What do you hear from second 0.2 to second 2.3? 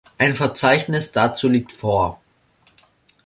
Verzeichnis dazu liegt vor.